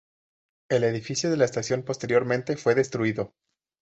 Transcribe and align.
El 0.71 0.83
edificio 0.83 1.29
de 1.29 1.37
la 1.37 1.45
estación 1.45 1.83
posteriormente 1.83 2.57
fue 2.57 2.73
destruido. 2.73 3.35